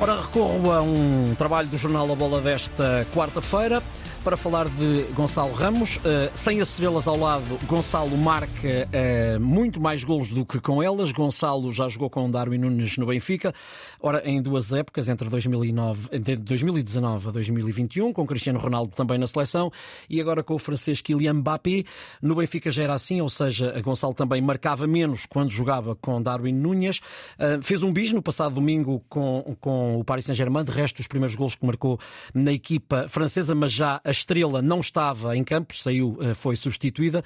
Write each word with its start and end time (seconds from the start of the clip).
Ora, 0.00 0.14
recorro 0.20 0.70
a 0.70 0.80
um 0.80 1.34
trabalho 1.36 1.66
do 1.66 1.76
Jornal 1.76 2.12
A 2.12 2.14
Bola 2.14 2.40
desta 2.40 3.04
quarta-feira 3.12 3.82
para 4.28 4.36
falar 4.36 4.68
de 4.68 5.06
Gonçalo 5.14 5.54
Ramos. 5.54 5.96
Uh, 5.96 6.30
sem 6.34 6.60
as 6.60 6.68
estrelas 6.68 7.08
ao 7.08 7.18
lado, 7.18 7.58
Gonçalo 7.66 8.14
marca 8.14 8.52
uh, 8.52 9.40
muito 9.40 9.80
mais 9.80 10.04
golos 10.04 10.28
do 10.28 10.44
que 10.44 10.60
com 10.60 10.82
elas. 10.82 11.12
Gonçalo 11.12 11.72
já 11.72 11.88
jogou 11.88 12.10
com 12.10 12.30
Darwin 12.30 12.58
Nunes 12.58 12.98
no 12.98 13.06
Benfica. 13.06 13.54
Ora, 13.98 14.20
em 14.28 14.42
duas 14.42 14.70
épocas, 14.70 15.08
entre 15.08 15.30
2009, 15.30 16.08
entre 16.12 16.36
2019 16.36 17.28
a 17.28 17.30
2021, 17.30 18.12
com 18.12 18.26
Cristiano 18.26 18.58
Ronaldo 18.58 18.92
também 18.94 19.16
na 19.16 19.26
seleção 19.26 19.72
e 20.10 20.20
agora 20.20 20.42
com 20.42 20.54
o 20.54 20.58
francês 20.58 21.00
Kylian 21.00 21.32
Mbappé. 21.32 21.84
No 22.20 22.34
Benfica 22.34 22.70
já 22.70 22.82
era 22.82 22.92
assim, 22.92 23.22
ou 23.22 23.30
seja, 23.30 23.80
Gonçalo 23.80 24.12
também 24.12 24.42
marcava 24.42 24.86
menos 24.86 25.24
quando 25.24 25.50
jogava 25.50 25.96
com 25.96 26.20
Darwin 26.20 26.52
Nunes. 26.52 26.98
Uh, 26.98 27.62
fez 27.62 27.82
um 27.82 27.94
bis 27.94 28.12
no 28.12 28.20
passado 28.20 28.56
domingo 28.56 29.02
com, 29.08 29.56
com 29.58 29.98
o 29.98 30.04
Paris 30.04 30.26
Saint-Germain. 30.26 30.64
De 30.64 30.72
resto, 30.72 31.00
os 31.00 31.06
primeiros 31.06 31.34
golos 31.34 31.54
que 31.54 31.64
marcou 31.64 31.98
na 32.34 32.52
equipa 32.52 33.06
francesa, 33.08 33.54
mas 33.54 33.72
já 33.72 34.02
estrela 34.18 34.60
não 34.60 34.80
estava 34.80 35.36
em 35.36 35.44
campo, 35.44 35.76
saiu, 35.76 36.18
eh, 36.20 36.34
foi 36.34 36.56
substituída. 36.56 37.22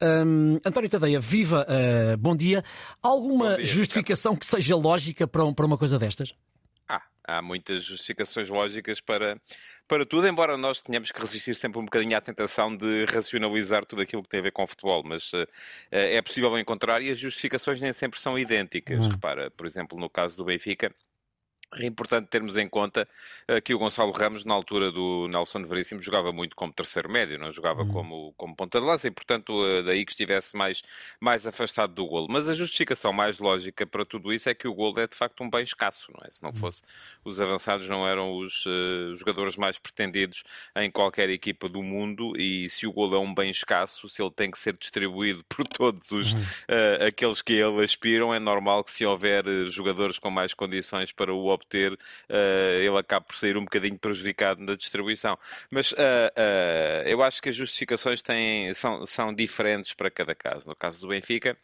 Um, 0.00 0.58
António 0.64 0.88
Tadeia, 0.88 1.20
viva, 1.20 1.66
uh, 1.68 2.16
bom 2.16 2.36
dia. 2.36 2.64
Alguma 3.02 3.50
bom 3.50 3.56
dia, 3.56 3.64
justificação 3.64 4.36
que 4.36 4.46
seja 4.46 4.76
lógica 4.76 5.26
para, 5.26 5.52
para 5.52 5.66
uma 5.66 5.76
coisa 5.76 5.98
destas? 5.98 6.34
Ah, 6.88 7.02
há 7.24 7.42
muitas 7.42 7.84
justificações 7.84 8.48
lógicas 8.48 9.00
para, 9.00 9.40
para 9.88 10.06
tudo, 10.06 10.26
embora 10.26 10.56
nós 10.56 10.80
tenhamos 10.80 11.10
que 11.10 11.20
resistir 11.20 11.54
sempre 11.54 11.80
um 11.80 11.84
bocadinho 11.84 12.16
à 12.16 12.20
tentação 12.20 12.76
de 12.76 13.04
racionalizar 13.06 13.84
tudo 13.84 14.02
aquilo 14.02 14.22
que 14.22 14.28
tem 14.28 14.40
a 14.40 14.44
ver 14.44 14.52
com 14.52 14.62
o 14.62 14.66
futebol, 14.66 15.02
mas 15.04 15.32
uh, 15.32 15.46
é 15.90 16.22
possível 16.22 16.56
encontrar 16.58 17.02
e 17.02 17.10
as 17.10 17.18
justificações 17.18 17.80
nem 17.80 17.92
sempre 17.92 18.20
são 18.20 18.38
idênticas. 18.38 19.04
Hum. 19.04 19.10
Repara, 19.10 19.50
por 19.50 19.66
exemplo, 19.66 19.98
no 19.98 20.08
caso 20.08 20.36
do 20.36 20.44
Benfica, 20.44 20.94
é 21.78 21.86
importante 21.86 22.28
termos 22.28 22.56
em 22.56 22.68
conta 22.68 23.08
uh, 23.48 23.60
que 23.60 23.74
o 23.74 23.78
Gonçalo 23.78 24.12
Ramos, 24.12 24.44
na 24.44 24.54
altura 24.54 24.90
do 24.90 25.28
Nelson 25.28 25.64
Veríssimo, 25.64 26.00
jogava 26.02 26.32
muito 26.32 26.56
como 26.56 26.72
terceiro 26.72 27.10
médio, 27.10 27.38
não 27.38 27.52
jogava 27.52 27.82
uhum. 27.82 27.92
como, 27.92 28.34
como 28.36 28.56
ponta 28.56 28.80
de 28.80 28.86
lança 28.86 29.06
e, 29.06 29.10
portanto, 29.10 29.50
uh, 29.50 29.82
daí 29.82 30.04
que 30.04 30.12
estivesse 30.12 30.56
mais, 30.56 30.82
mais 31.20 31.46
afastado 31.46 31.94
do 31.94 32.06
golo. 32.06 32.26
Mas 32.30 32.48
a 32.48 32.54
justificação 32.54 33.12
mais 33.12 33.38
lógica 33.38 33.86
para 33.86 34.04
tudo 34.04 34.32
isso 34.32 34.48
é 34.48 34.54
que 34.54 34.66
o 34.66 34.74
golo 34.74 34.98
é 35.00 35.06
de 35.06 35.16
facto 35.16 35.42
um 35.42 35.50
bem 35.50 35.62
escasso, 35.62 36.10
não 36.12 36.26
é? 36.26 36.30
Se 36.30 36.42
não 36.42 36.50
uhum. 36.50 36.56
fosse, 36.56 36.82
os 37.24 37.40
avançados 37.40 37.88
não 37.88 38.06
eram 38.06 38.36
os 38.36 38.64
uh, 38.66 39.14
jogadores 39.16 39.56
mais 39.56 39.78
pretendidos 39.78 40.44
em 40.76 40.90
qualquer 40.90 41.28
equipa 41.30 41.68
do 41.68 41.82
mundo 41.82 42.32
e 42.36 42.68
se 42.70 42.86
o 42.86 42.92
golo 42.92 43.16
é 43.16 43.18
um 43.18 43.34
bem 43.34 43.50
escasso, 43.50 44.08
se 44.08 44.22
ele 44.22 44.30
tem 44.30 44.50
que 44.50 44.58
ser 44.58 44.76
distribuído 44.76 45.44
por 45.48 45.66
todos 45.66 46.10
os, 46.12 46.32
uhum. 46.32 46.40
aqueles 47.06 47.42
que 47.42 47.52
ele 47.52 47.84
aspiram, 47.84 48.34
é 48.34 48.38
normal 48.38 48.84
que 48.84 48.92
se 48.92 49.04
houver 49.04 49.44
jogadores 49.70 50.18
com 50.18 50.30
mais 50.30 50.54
condições 50.54 51.12
para 51.12 51.32
o 51.32 51.48
obter, 51.48 51.65
uh, 51.74 52.80
ele 52.80 52.98
acaba 52.98 53.24
por 53.24 53.36
sair 53.36 53.56
um 53.56 53.64
bocadinho 53.64 53.98
prejudicado 53.98 54.62
na 54.62 54.76
distribuição. 54.76 55.38
Mas 55.70 55.92
uh, 55.92 55.96
uh, 55.96 57.08
eu 57.08 57.22
acho 57.22 57.42
que 57.42 57.48
as 57.48 57.56
justificações 57.56 58.22
têm, 58.22 58.72
são, 58.74 59.04
são 59.06 59.34
diferentes 59.34 59.94
para 59.94 60.10
cada 60.10 60.34
caso. 60.34 60.68
No 60.68 60.76
caso 60.76 61.00
do 61.00 61.08
Benfica, 61.08 61.56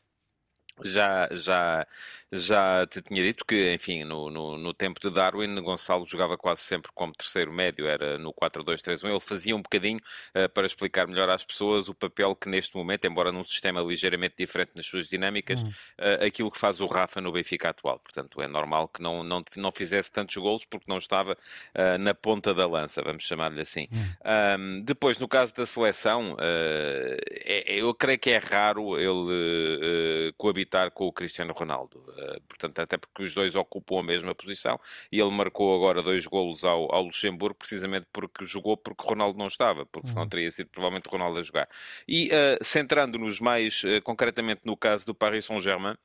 já, 0.85 1.29
já, 1.33 1.87
já 2.33 2.87
te 2.87 3.03
tinha 3.03 3.23
dito 3.23 3.45
que, 3.45 3.75
enfim, 3.75 4.05
no, 4.05 4.31
no, 4.31 4.57
no, 4.57 4.73
tempo 4.73 4.99
de 5.01 5.11
Darwin, 5.11 5.55
Gonçalo 5.61 6.07
jogava 6.07 6.37
quase 6.37 6.63
sempre 6.63 6.91
como 6.95 7.13
terceiro 7.13 7.53
médio, 7.53 7.87
era 7.87 8.19
no 8.19 8.33
4-2-3-1. 8.33 9.11
Ele 9.11 9.21
fazia 9.21 9.55
um 9.55 9.63
bocadinho, 9.63 10.01
uh, 10.35 10.49
para 10.49 10.67
explicar 10.67 11.07
melhor 11.07 11.29
às 11.29 11.45
pessoas, 11.45 11.89
o 11.89 11.95
papel 11.95 12.35
que 12.35 12.49
neste 12.49 12.77
momento, 12.77 13.05
embora 13.05 13.31
num 13.31 13.45
sistema 13.45 13.81
ligeiramente 13.81 14.35
diferente 14.39 14.73
nas 14.77 14.87
suas 14.87 15.09
dinâmicas, 15.09 15.63
uhum. 15.63 15.69
uh, 15.69 16.25
aquilo 16.27 16.51
que 16.51 16.59
faz 16.59 16.81
o 16.81 16.87
Rafa 16.87 17.21
no 17.21 17.33
Benfica 17.33 17.69
atual. 17.69 17.99
Portanto, 17.99 18.41
é 18.41 18.49
normal 18.49 18.89
que 18.89 19.03
não, 19.03 19.23
não, 19.23 19.45
não 19.57 19.71
fizesse 19.71 20.11
tantos 20.11 20.37
golos 20.37 20.65
porque 20.65 20.87
não 20.89 20.99
estava 20.99 21.33
uh, 21.33 21.99
na 21.99 22.15
ponta 22.15 22.55
da 22.55 22.67
lança, 22.67 23.03
vamos 23.03 23.25
chamar-lhe 23.25 23.61
assim. 23.61 23.89
Uhum. 23.93 24.79
Um, 24.79 24.81
depois, 24.83 25.19
no 25.19 25.29
caso 25.29 25.55
da 25.55 25.67
seleção, 25.67 26.37
é, 26.41 27.65
eu 27.67 27.93
creio 27.95 28.19
que 28.19 28.31
é 28.31 28.39
raro 28.39 28.99
ele 28.99 30.33
coabitar 30.39 30.72
com 30.91 31.07
o 31.07 31.13
Cristiano 31.13 31.53
Ronaldo 31.53 32.03
eh, 32.17 32.41
portanto, 32.49 32.79
até 32.81 32.97
porque 32.97 33.23
os 33.23 33.35
dois 33.35 33.55
ocupam 33.55 34.01
a 34.01 34.03
mesma 34.03 34.35
posição 34.35 34.79
e 35.11 35.21
ele 35.21 35.31
marcou 35.31 35.75
agora 35.75 36.03
dois 36.03 36.27
golos 36.27 36.65
ao, 36.65 36.93
ao 36.95 37.05
Luxemburgo 37.05 37.57
precisamente 37.57 38.07
porque 38.13 38.45
jogou 38.47 38.77
porque 38.77 39.05
Ronaldo 39.07 39.39
não 39.39 39.47
estava, 39.47 39.87
porque 39.87 40.09
senão 40.09 40.23
uhum. 40.23 40.29
teria 40.29 40.51
sido 40.51 40.69
provavelmente 40.69 41.09
Ronaldo 41.09 41.39
a 41.39 41.43
jogar. 41.43 41.69
E 42.07 42.29
uh, 42.29 42.63
centrando-nos 42.65 43.41
mais 43.41 43.83
uh, 43.85 44.01
concretamente 44.03 44.63
no 44.65 44.77
caso 44.77 45.07
do 45.07 45.15
Paris 45.15 45.47
Saint-Germain, 45.47 45.97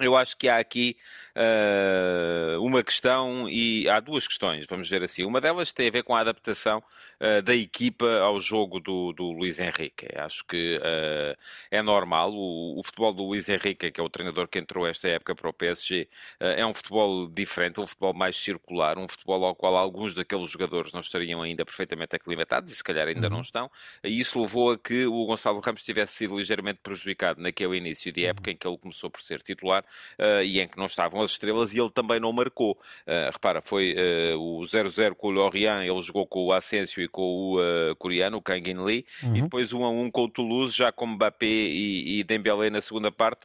eu 0.00 0.16
acho 0.16 0.36
que 0.36 0.48
há 0.48 0.58
aqui 0.58 0.96
uh, 1.36 2.62
uma 2.62 2.82
questão 2.82 3.48
e 3.48 3.88
há 3.88 4.00
duas 4.00 4.26
questões, 4.26 4.66
vamos 4.68 4.88
ver 4.88 5.02
assim. 5.02 5.24
Uma 5.24 5.40
delas 5.40 5.72
tem 5.72 5.88
a 5.88 5.90
ver 5.90 6.02
com 6.02 6.14
a 6.14 6.20
adaptação 6.20 6.82
uh, 7.20 7.42
da 7.42 7.54
equipa 7.54 8.06
ao 8.20 8.40
jogo 8.40 8.80
do, 8.80 9.12
do 9.12 9.30
Luís 9.32 9.58
Henrique. 9.58 10.06
Acho 10.16 10.44
que 10.44 10.76
uh, 10.76 11.36
é 11.70 11.82
normal. 11.82 12.32
O, 12.32 12.78
o, 12.78 12.82
futebol 12.82 13.12
do 13.12 13.24
Luís 13.24 13.48
Henrique, 13.48 13.90
que 13.90 14.00
é 14.00 14.04
o 14.04 14.08
treinador 14.08 14.48
que 14.48 14.58
entrou 14.58 14.86
esta 14.86 15.08
época 15.08 15.34
para 15.34 15.48
o 15.48 15.52
PSG, 15.52 16.08
é 16.40 16.64
um 16.64 16.74
futebol 16.74 17.28
diferente, 17.28 17.80
um 17.80 17.86
futebol 17.86 18.14
mais 18.14 18.36
circular, 18.36 18.98
um 18.98 19.08
futebol 19.08 19.44
ao 19.44 19.54
qual 19.54 19.76
alguns 19.76 20.14
daqueles 20.14 20.50
jogadores 20.50 20.92
não 20.92 21.00
estariam 21.00 21.42
ainda 21.42 21.64
perfeitamente 21.64 22.16
aclimatados 22.16 22.72
e 22.72 22.76
se 22.76 22.84
calhar 22.84 23.06
ainda 23.08 23.28
uhum. 23.28 23.34
não 23.34 23.40
estão. 23.40 23.70
E 24.02 24.18
isso 24.18 24.40
levou 24.40 24.72
a 24.72 24.78
que 24.78 25.06
o 25.06 25.26
Gonçalo 25.26 25.60
Ramos 25.60 25.82
tivesse 25.82 26.14
sido 26.14 26.38
ligeiramente 26.38 26.80
prejudicado 26.82 27.40
naquele 27.40 27.76
início 27.76 28.12
de 28.12 28.24
época 28.24 28.50
uhum. 28.50 28.54
em 28.54 28.56
que 28.56 28.66
ele 28.66 28.78
começou 28.78 29.10
por 29.10 29.22
ser 29.22 29.42
titular 29.42 29.84
uh, 30.18 30.42
e 30.42 30.60
em 30.60 30.68
que 30.68 30.78
não 30.78 30.86
estavam 30.86 31.22
as 31.22 31.32
estrelas 31.32 31.72
e 31.72 31.80
ele 31.80 31.90
também 31.90 32.20
não 32.20 32.32
marcou. 32.32 32.72
Uh, 33.06 33.30
repara, 33.32 33.60
foi 33.60 33.94
uh, 33.94 34.38
o 34.38 34.60
0-0 34.62 35.14
com 35.14 35.28
o 35.28 35.30
Lorient, 35.30 35.84
ele 35.84 36.00
jogou 36.00 36.26
com 36.26 36.46
o 36.46 36.52
Asensio 36.52 37.02
e 37.02 37.08
com 37.08 37.56
o 37.56 37.96
coreano, 37.96 38.38
o 38.38 38.42
Kang 38.42 38.70
In 38.70 38.84
Lee, 38.84 39.06
uhum. 39.22 39.36
e 39.36 39.42
depois 39.42 39.72
1 39.72 39.84
a 39.84 39.90
1 39.90 40.10
com 40.10 40.24
o 40.24 40.28
Toulouse, 40.28 40.76
já 40.76 40.92
com 40.92 41.06
Mbappé 41.06 41.46
e, 41.46 42.18
e 42.18 42.24
Dembélé 42.24 42.70
na 42.70 42.80
segunda 42.80 43.10
parte 43.10 43.44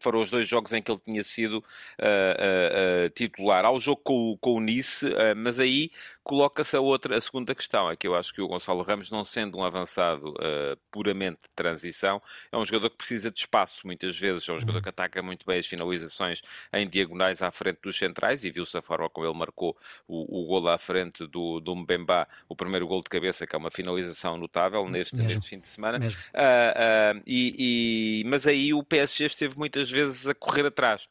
foram 0.00 0.20
os 0.20 0.30
dois 0.30 0.46
jogos 0.48 0.72
em 0.72 0.82
que 0.82 0.90
ele 0.90 1.00
tinha 1.00 1.22
sido 1.22 1.58
uh, 1.58 1.60
uh, 1.60 3.06
uh, 3.06 3.10
titular. 3.10 3.64
Há 3.64 3.70
o 3.70 3.80
jogo 3.80 4.00
com, 4.02 4.36
com 4.40 4.54
o 4.54 4.60
Nice, 4.60 5.06
mas 5.36 5.58
aí 5.58 5.90
coloca-se 6.26 6.76
a 6.76 6.80
outra, 6.80 7.16
a 7.16 7.20
segunda 7.20 7.54
questão, 7.54 7.88
é 7.88 7.94
que 7.94 8.04
eu 8.04 8.16
acho 8.16 8.34
que 8.34 8.42
o 8.42 8.48
Gonçalo 8.48 8.82
Ramos, 8.82 9.12
não 9.12 9.24
sendo 9.24 9.56
um 9.58 9.64
avançado 9.64 10.34
puramente 10.90 11.42
de 11.42 11.48
transição, 11.54 12.20
é 12.50 12.56
um 12.56 12.66
jogador 12.66 12.90
que 12.90 12.96
precisa 12.96 13.30
de 13.30 13.38
espaço 13.38 13.86
muitas 13.86 14.18
vezes, 14.18 14.48
é 14.48 14.52
um 14.52 14.58
jogador 14.58 14.82
que 14.82 14.88
ataca 14.88 15.22
muito 15.22 15.46
bem 15.46 15.60
as 15.60 15.66
finalizações 15.68 16.42
em 16.72 16.88
diagonais 16.88 17.42
à 17.42 17.52
frente 17.52 17.78
dos 17.80 17.96
centrais, 17.96 18.42
e 18.42 18.50
viu-se 18.50 18.76
a 18.76 18.82
forma 18.82 19.08
como 19.08 19.24
ele 19.24 19.38
marcou 19.38 19.76
o, 20.08 20.42
o 20.42 20.46
gol 20.46 20.68
à 20.68 20.76
frente 20.78 21.24
do, 21.28 21.60
do 21.60 21.76
Mbemba, 21.76 22.26
o 22.48 22.56
primeiro 22.56 22.88
gol 22.88 23.00
de 23.02 23.08
cabeça, 23.08 23.46
que 23.46 23.54
é 23.54 23.58
uma 23.58 23.70
finalização 23.70 24.36
notável 24.36 24.88
neste, 24.88 25.14
neste 25.14 25.48
fim 25.48 25.60
de 25.60 25.68
semana. 25.68 26.00
e, 27.24 28.22
e, 28.24 28.24
mas 28.28 28.48
aí 28.48 28.74
o 28.74 28.82
PSG 28.82 29.26
esteve 29.26 29.56
muitas 29.56 29.88
vezes 29.88 30.26
a 30.26 30.34
correr 30.34 30.66
atrás 30.66 31.08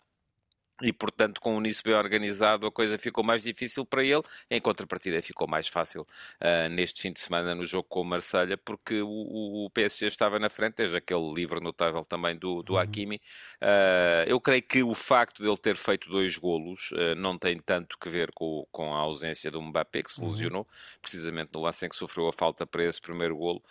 e 0.81 0.91
portanto 0.91 1.39
com 1.39 1.55
o 1.55 1.61
Nice 1.61 1.81
bem 1.83 1.93
organizado 1.93 2.67
a 2.67 2.71
coisa 2.71 2.97
ficou 2.97 3.23
mais 3.23 3.43
difícil 3.43 3.85
para 3.85 4.03
ele, 4.03 4.21
em 4.49 4.59
contrapartida 4.59 5.21
ficou 5.21 5.47
mais 5.47 5.67
fácil 5.67 6.01
uh, 6.01 6.69
neste 6.69 7.01
fim 7.01 7.11
de 7.11 7.19
semana 7.19 7.55
no 7.55 7.65
jogo 7.65 7.87
com 7.87 8.01
o 8.01 8.05
Marselha, 8.05 8.57
porque 8.57 9.01
o, 9.01 9.65
o, 9.65 9.69
PSG 9.69 10.07
estava 10.07 10.39
na 10.39 10.49
frente, 10.49 10.75
desde 10.77 10.97
aquele 10.97 11.33
livre 11.33 11.59
notável 11.59 12.03
também 12.03 12.37
do, 12.37 12.61
do 12.63 12.73
uhum. 12.73 12.79
Hakimi. 12.79 13.21
Uh, 13.61 14.27
eu 14.27 14.39
creio 14.39 14.61
que 14.61 14.83
o 14.83 14.93
facto 14.93 15.41
de 15.41 15.49
ele 15.49 15.57
ter 15.57 15.75
feito 15.75 16.09
dois 16.09 16.37
golos 16.37 16.91
uh, 16.91 17.15
não 17.15 17.37
tem 17.37 17.59
tanto 17.59 17.97
que 17.97 18.09
ver 18.09 18.31
com, 18.33 18.67
com 18.71 18.93
a 18.93 18.97
ausência 18.97 19.49
do 19.49 19.61
Mbappé, 19.61 20.03
que 20.03 20.11
se 20.11 20.21
uhum. 20.21 20.29
lesionou, 20.29 20.67
precisamente 21.01 21.51
no 21.53 21.61
lance 21.61 21.85
em 21.85 21.89
que 21.89 21.95
sofreu 21.95 22.27
a 22.27 22.33
falta 22.33 22.65
para 22.65 22.83
esse 22.83 23.01
primeiro 23.01 23.35
golo, 23.35 23.61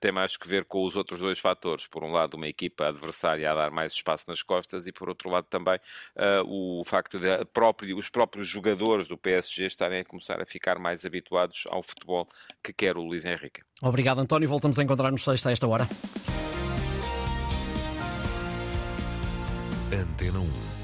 tem 0.00 0.12
mais 0.12 0.36
que 0.36 0.48
ver 0.48 0.64
com 0.64 0.84
os 0.84 0.96
outros 0.96 1.20
dois 1.20 1.38
fatores. 1.38 1.86
Por 1.86 2.04
um 2.04 2.12
lado, 2.12 2.34
uma 2.34 2.48
equipa 2.48 2.88
adversária 2.88 3.50
a 3.50 3.54
dar 3.54 3.70
mais 3.70 3.92
espaço 3.92 4.24
nas 4.28 4.42
costas 4.42 4.86
e 4.86 4.92
por 4.92 5.08
outro 5.08 5.30
lado 5.30 5.46
também 5.48 5.78
uh, 6.14 6.80
o 6.80 6.84
facto 6.84 7.18
de 7.18 7.44
próprio, 7.46 7.96
os 7.96 8.08
próprios 8.08 8.46
jogadores 8.46 9.08
do 9.08 9.16
PSG 9.16 9.66
estarem 9.66 10.00
a 10.00 10.04
começar 10.04 10.40
a 10.40 10.46
ficar 10.46 10.78
mais 10.78 11.04
habituados 11.04 11.64
ao 11.68 11.82
futebol 11.82 12.28
que 12.62 12.72
quer 12.72 12.96
o 12.96 13.02
Luís 13.02 13.24
Henrique. 13.24 13.62
Obrigado, 13.82 14.20
António. 14.20 14.48
Voltamos 14.48 14.78
a 14.78 14.82
encontrar 14.82 15.10
no 15.10 15.18
sexta 15.18 15.48
a 15.48 15.52
esta 15.52 15.66
hora. 15.66 15.86
Antena 19.92 20.40
1 20.40 20.65